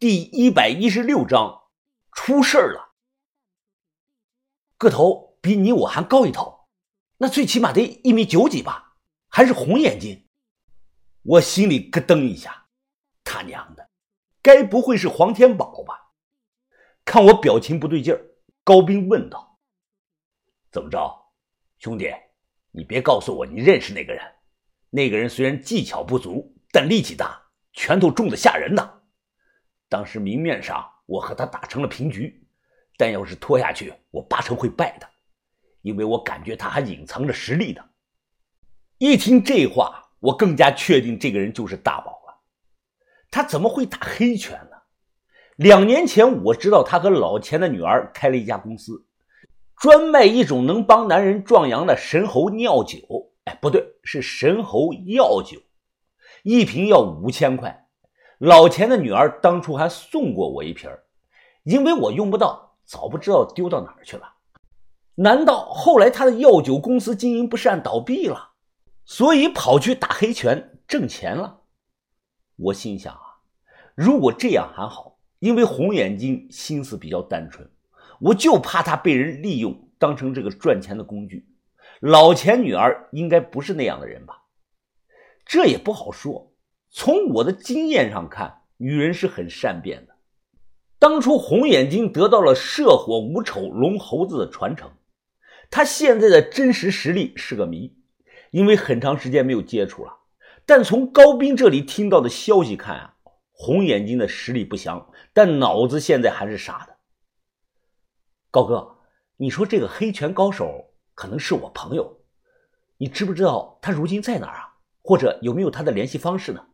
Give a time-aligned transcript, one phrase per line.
[0.00, 1.64] 第一百一十六章，
[2.12, 2.94] 出事儿了。
[4.78, 6.70] 个头比你我还高一头，
[7.18, 8.96] 那最起码得一米九几吧？
[9.28, 10.26] 还是红眼睛？
[11.20, 12.68] 我心里咯噔一下，
[13.22, 13.90] 他娘的，
[14.40, 16.12] 该不会是黄天宝吧？
[17.04, 18.24] 看我表情不对劲儿，
[18.64, 19.58] 高斌问道
[20.72, 21.14] ：“怎么着，
[21.78, 22.10] 兄弟？
[22.70, 24.24] 你别告诉我你认识那个人。
[24.88, 28.96] 那个人虽然技巧不足，但力气大，拳头重的吓人呐。”
[29.90, 32.42] 当时明面上我和他打成了平局，
[32.96, 35.08] 但要是拖下去，我八成会败的，
[35.82, 37.84] 因为我感觉他还隐藏着实力呢。
[38.98, 42.40] 一听这话，我更加确定这个人就是大宝了。
[43.30, 44.76] 他怎么会打黑拳呢？
[45.56, 49.06] 两年前我知道他和老钱的女儿开了一家公司，
[49.76, 53.32] 专卖一种能帮男人壮阳的神猴尿酒。
[53.44, 55.60] 哎，不对，是神猴药酒，
[56.44, 57.88] 一瓶要五千块。
[58.40, 60.90] 老钱的女儿当初还送过我一瓶
[61.64, 64.32] 因为我用不到，早不知道丢到哪儿去了。
[65.16, 68.52] 难道后来他的药酒公司经营不善倒闭了，
[69.04, 71.60] 所以跑去打黑拳挣钱了？
[72.56, 73.20] 我心想啊，
[73.94, 77.70] 如果这样还好，因为红眼睛心思比较单纯，
[78.20, 81.46] 我就怕他被人利用当成这个赚钱的工具。
[82.00, 84.44] 老钱女儿应该不是那样的人吧？
[85.44, 86.49] 这也不好说。
[86.92, 90.16] 从我的经验上看，女人是很善变的。
[90.98, 94.90] 当初红眼睛得到了射火五丑龙猴子的传承，
[95.70, 97.96] 他现在的真实实力是个谜，
[98.50, 100.16] 因为很长时间没有接触了。
[100.66, 103.14] 但从高斌这里听到的消息看啊，
[103.52, 106.96] 红眼睛的实力不详，但脑子现在还是傻的。
[108.50, 108.96] 高哥，
[109.36, 112.20] 你说这个黑拳高手可能是我朋友，
[112.98, 114.74] 你知不知道他如今在哪儿啊？
[115.02, 116.66] 或者有没有他的联系方式呢？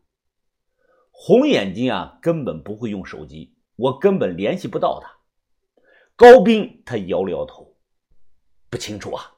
[1.18, 5.10] 红眼睛啊，根本不会用手机，我根本联系不到他。
[6.14, 7.74] 高斌他摇了摇头，
[8.68, 9.32] 不清楚啊。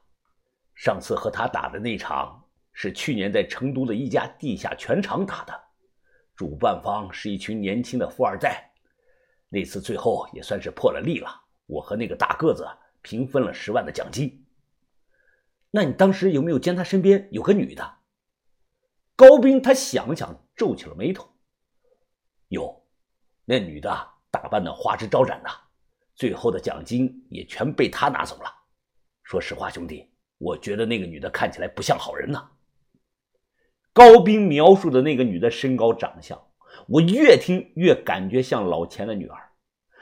[0.75, 2.43] 上次和他打的那场
[2.73, 5.53] 是去年在成都的一家地下拳场打的，
[6.35, 8.71] 主办方是一群年轻的富二代。
[9.47, 11.29] 那次最后也算是破了例了，
[11.65, 12.67] 我和那个大个子
[13.01, 14.45] 平分了十万的奖金。
[15.71, 17.95] 那你当时有没有见他身边有个女的？
[19.15, 21.27] 高斌他想了想，皱起了眉头。
[22.49, 22.79] 哟，
[23.45, 23.89] 那女的
[24.29, 25.49] 打扮的花枝招展的，
[26.15, 28.53] 最后的奖金也全被她拿走了。
[29.23, 32.49] 说实话，兄弟，我觉得那个女的看起来不像好人呐。
[33.93, 36.39] 高斌描述的那个女的身高长相，
[36.87, 39.49] 我越听越感觉像老钱的女儿。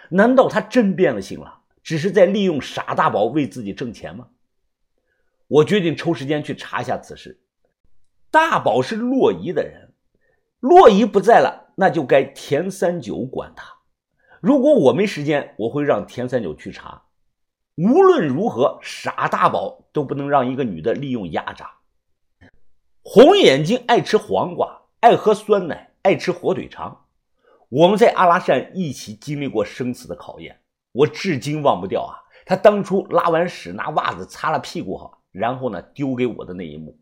[0.10, 4.30] 难道她真变了心了，只是在利用傻大宝为自己挣钱吗？
[5.48, 7.42] 我决定抽时间去查一下此事。
[8.30, 9.94] 大宝是洛仪的人，
[10.60, 11.67] 洛仪不在了。
[11.80, 13.72] 那就该田三九管他。
[14.42, 17.04] 如果我没时间，我会让田三九去查。
[17.76, 21.70] 无论如何，傻大宝都不能让一个女的利用压榨。
[23.04, 27.06] 红眼睛爱吃黄瓜，爱喝酸奶，爱吃火腿肠。
[27.70, 30.60] 我们在阿拉善一起经历过生死的考验，
[30.94, 32.18] 我至今忘不掉啊！
[32.48, 36.98] 他当初拉完屎拿袜子擦了屁股哈，然后呢丢给我的那一幕。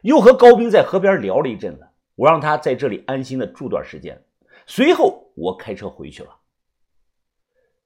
[0.00, 1.86] 又和高斌在河边聊了一阵子。
[2.16, 4.20] 我让他在这里安心的住段时间，
[4.66, 6.36] 随后我开车回去了。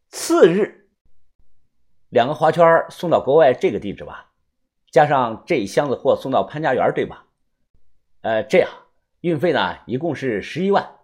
[0.09, 0.89] 次日，
[2.09, 4.33] 两个花圈送到国外这个地址吧，
[4.91, 7.27] 加上这一箱子货送到潘家园，对吧？
[8.23, 8.71] 呃，这样
[9.21, 10.99] 运费呢一共是十一万。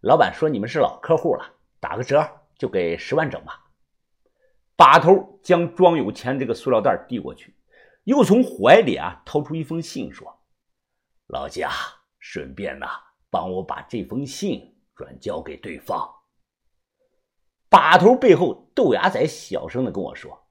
[0.00, 1.44] 老板说你们是老客户了，
[1.80, 2.26] 打个折
[2.56, 3.66] 就给十万整吧。
[4.76, 7.54] 把头将装有钱这个塑料袋递过去，
[8.04, 10.40] 又从怀里啊掏出一封信，说
[11.28, 11.70] ：“老贾。”
[12.20, 12.86] 顺便呢，
[13.28, 16.08] 帮我把这封信转交给对方。
[17.68, 20.46] 把头背后，豆芽仔小声的跟我说：“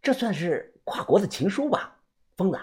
[0.00, 2.00] 这算是跨国的情书吧？”
[2.36, 2.58] 疯子，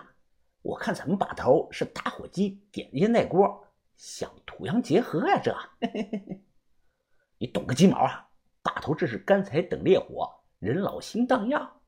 [0.61, 5.39] 我看咱们把头是打火机点烟耐锅，想土洋结合呀？
[5.43, 5.55] 这，
[7.37, 8.29] 你懂个鸡毛啊！
[8.61, 10.29] 把头这是干柴等烈火，
[10.59, 11.81] 人老心荡漾。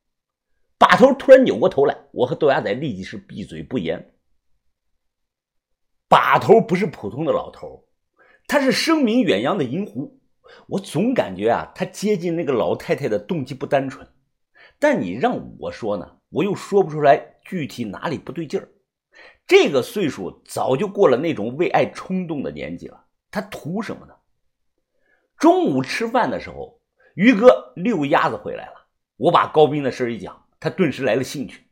[0.78, 4.11] 把头突然扭过头来，我和豆芽仔立即是闭嘴不言。
[6.12, 7.88] 把头不是普通的老头，
[8.46, 10.20] 他是声名远扬的银狐。
[10.68, 14.06] 我总感觉啊，他接近那个老太太的动机不单纯。
[14.78, 18.68] 但你让我说呢，我又说不出来具体哪里不对劲儿。
[19.48, 24.14] 这个岁数早就过了那种为爱冲动的年纪了，他图什么呢？
[25.38, 26.82] 中午吃饭的时候，
[27.16, 28.74] 于哥遛鸭子回来了，
[29.16, 31.64] 我把高斌的事一讲，他顿时来了兴趣。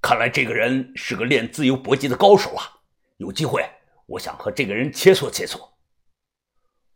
[0.00, 2.80] 看来这个人是个练自由搏击的高手啊！
[3.22, 3.64] 有机会，
[4.06, 5.74] 我想和这个人切磋切磋。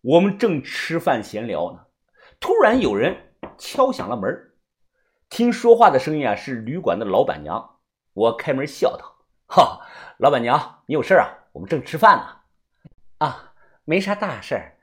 [0.00, 1.86] 我们正吃饭闲聊呢，
[2.40, 4.52] 突然有人敲响了门。
[5.28, 7.78] 听说话的声音啊，是旅馆的老板娘。
[8.12, 9.86] 我开门笑道：“哈，
[10.18, 11.46] 老板娘，你有事啊？
[11.52, 12.40] 我们正吃饭呢。”
[13.24, 14.80] 啊，没啥大事儿。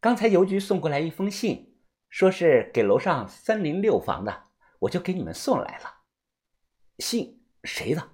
[0.00, 1.76] 刚才邮局送过来一封信，
[2.08, 4.44] 说是给楼上三零六房的，
[4.78, 6.02] 我就给你们送来了。
[7.00, 8.10] 信谁的？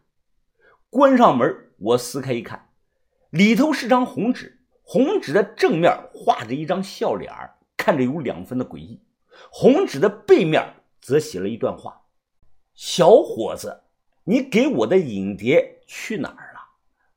[0.88, 2.69] 关上门，我撕开一看，
[3.30, 7.32] 里头是张红纸，红纸的正面画着一张笑脸
[7.76, 9.00] 看着有两分的诡异。
[9.50, 10.74] 红纸的背面。
[11.02, 12.02] 则写了一段话
[12.76, 13.84] ：“小伙子，
[14.24, 16.60] 你给我的影碟去哪儿了？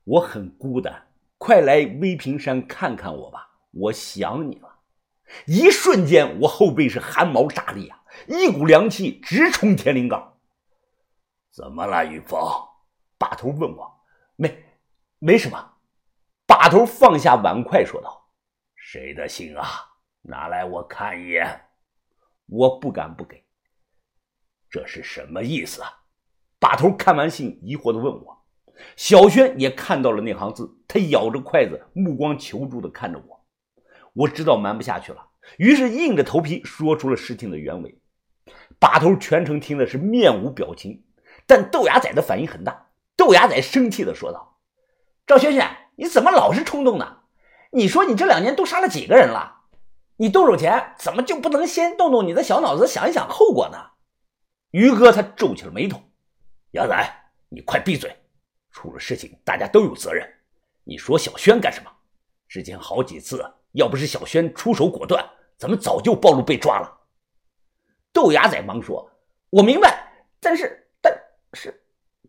[0.04, 1.06] 我很孤单，
[1.36, 4.78] 快来威平山看看我吧，我想你了。”
[5.46, 10.32] 一瞬间，我后背是汗毛炸立啊，一股凉气直冲天灵盖。
[11.50, 12.40] 怎么了，玉峰？
[13.18, 14.00] 把头问我。
[14.36, 14.64] 没，
[15.18, 15.73] 没什么。
[16.46, 18.28] 把头放下碗筷说道
[18.76, 19.64] ：“谁的信啊？
[20.22, 21.62] 拿来我看一眼。”
[22.46, 23.42] 我不敢不给。
[24.68, 25.88] 这是什么意思啊？
[26.58, 28.44] 把头看完信，疑惑地问我。
[28.96, 33.46] 小轩也看到了那行字，他咬着筷子，目光求助地看着我。
[34.12, 38.00] 我知道瞒不下去了，于是硬着头皮说出了事情的原委。
[38.78, 41.04] 把头全程听的是面无表情，
[41.46, 42.90] 但豆芽仔的反应很大。
[43.16, 44.58] 豆芽仔生气地说道
[45.26, 47.18] ：“赵轩轩，你怎么老是冲动呢？
[47.70, 49.62] 你说你这两年都杀了几个人了？
[50.16, 53.78] 你动手前怎么就不能先动动你的小脑子，想一想后果呢？”
[54.70, 56.00] 于哥他皱起了眉头，
[56.72, 56.96] 牙仔，
[57.48, 58.16] 你快闭嘴！
[58.70, 60.28] 出了事情，大家都有责任。
[60.82, 61.90] 你说小轩干什么？
[62.48, 65.24] 之前好几次，要不是小轩出手果断，
[65.56, 67.00] 咱们早就暴露被抓了。
[68.12, 69.10] 豆芽仔忙说
[69.50, 71.12] ：“我明白，但是，但
[71.54, 71.84] 是……”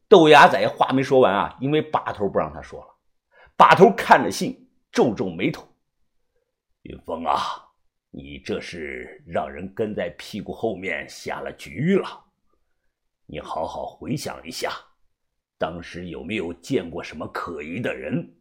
[0.08, 2.95] 豆芽仔话没说完啊，因为把头不让他说了。
[3.58, 5.66] 把头看着信，皱皱眉头
[6.84, 7.38] ：“云峰啊，
[8.12, 12.26] 你这是让人跟在屁股后面下了局了。”
[13.28, 14.72] 你好好回想一下，
[15.58, 18.36] 当时有没有见过什么可疑的人？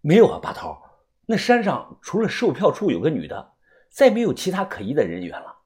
[0.00, 0.76] 没有啊，把头。
[1.24, 3.54] 那山上除了售票处有个女的，
[3.88, 5.56] 再没有其他可疑的人员了。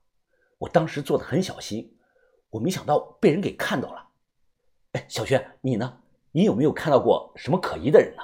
[0.58, 1.98] 我当时做的很小心，
[2.50, 4.10] 我没想到被人给看到了。
[4.92, 6.02] 哎，小轩，你呢？
[6.36, 8.22] 你有没有看到过什么可疑的人呢？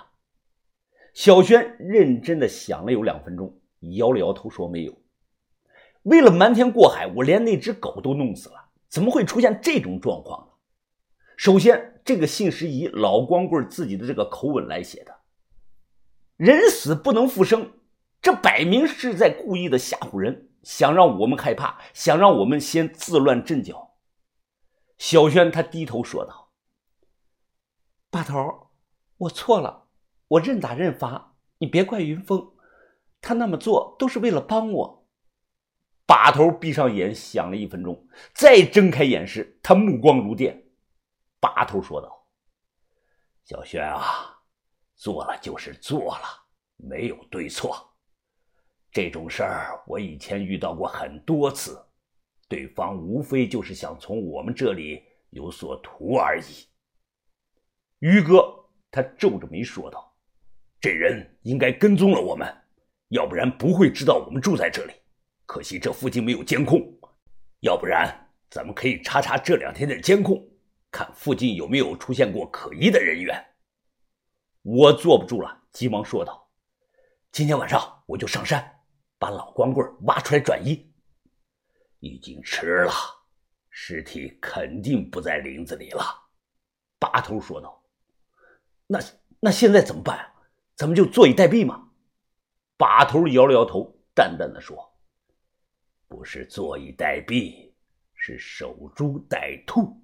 [1.15, 3.59] 小轩认真的想了有两分钟，
[3.97, 4.95] 摇了摇头说没有。
[6.03, 8.69] 为了瞒天过海，我连那只狗都弄死了。
[8.91, 10.53] 怎么会出现这种状况呢？
[11.39, 15.17] 首先，这个信是以老光棍自己的这个口吻来写的
[16.37, 17.73] ，“人死不能复生”，
[18.21, 23.95] 这摆明是在故意的吓唬人，想让我们害怕，想让我们先自乱阵脚。
[24.99, 26.42] 小轩他低头说道
[28.13, 28.69] ：“把头，
[29.17, 29.89] 我错了，
[30.29, 32.53] 我认打认罚，你别怪云峰，
[33.23, 35.09] 他那么做都是为了帮我。”
[36.07, 40.63] 把头闭上眼，想了一分钟，再睁开眼时，他目光如电。
[41.41, 42.29] 把头说道
[43.45, 44.43] ：“小轩啊，
[44.95, 46.25] 做了就是做了，
[46.77, 47.95] 没有对错。
[48.91, 51.83] 这种事儿我以前遇到过很多次，
[52.47, 56.67] 对方无非就是想从我们这里有所图而已。”
[58.03, 58.53] 于哥
[58.91, 60.13] 他皱着眉说道
[60.81, 62.53] ：“这人应该跟踪了我们，
[63.11, 64.93] 要不然不会知道我们住在这里。”
[65.47, 66.83] 可惜这附近没有监控，
[67.61, 68.13] 要不然
[68.51, 70.45] 咱们可以查查这两天的监控，
[70.91, 73.41] 看附近有没有出现过可疑的人员。
[74.63, 76.51] 我坐不住了，急忙说道
[77.31, 78.81] ：“今天晚上我就上山，
[79.17, 80.93] 把老光棍挖出来转移。”
[82.01, 82.93] 已经迟了，
[83.71, 86.03] 尸体肯定不在林子里了。”
[86.99, 87.81] 八头说道。
[88.93, 89.01] “那
[89.41, 90.33] 那现在怎么办？
[90.77, 91.89] 咱们就坐以待毙吗？”
[92.77, 94.93] 把头摇了摇头，淡淡的说。
[96.09, 97.73] 不是坐以待毙，
[98.15, 99.99] 是守株待兔。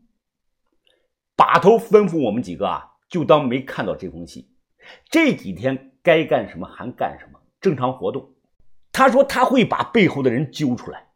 [1.37, 4.49] 把头吩咐我们几个啊，就当没看到这封信。
[5.11, 8.35] 这几天该干什么还干什么，正常活动。
[8.91, 11.11] 他说他会把背后的人揪出来。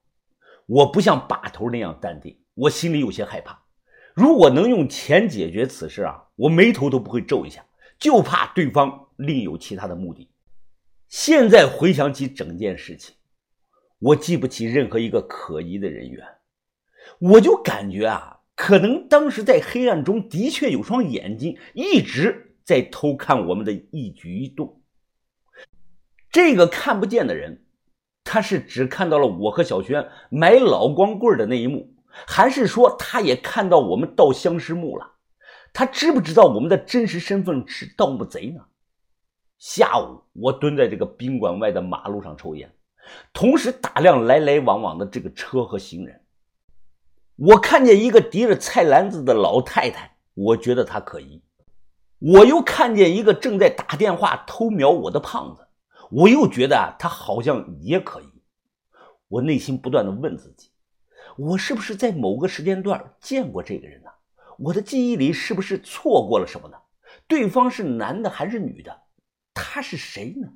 [0.67, 3.62] 我不像把头那样淡定，我心里有些害怕。
[4.15, 7.65] 如果能用钱解决此事啊，我眉头都不会皱一下。
[7.99, 10.29] 就怕对方另有其他的目的。
[11.09, 13.15] 现在回想起整件事情。
[14.01, 16.27] 我记不起任何一个可疑的人员，
[17.21, 24.83] 我就感觉啊，可能当时在黑暗中的确有双眼睛一直在偷看我们的一举一动。
[26.33, 27.65] 这个看不见的人，
[28.25, 31.95] 他是只看到了我和小轩买老光棍的那一幕，
[32.27, 35.13] 还是说他也看到我们盗相尸墓了？
[35.73, 38.63] 他知不知道我们的真实身份是盗墓贼呢？
[39.59, 42.71] 下午，我蹲在这个宾馆外的马路上抽烟，
[43.33, 46.21] 同时打量来来往往的这个车和行人。
[47.37, 51.41] 我看见一个提着菜篮子的老太太，我觉得她可疑；
[52.19, 55.67] 我又看见一个正在打电话偷瞄我的胖子，
[56.11, 58.27] 我又觉得他好像也可疑。
[59.29, 60.69] 我内心不断的问自己：
[61.37, 64.11] 我是不是在某个时间段见过这个人呢？
[64.59, 66.77] 我的记忆里是不是错过了什么呢？
[67.27, 69.03] 对方是男的还是女的？
[69.55, 70.49] 他是谁呢？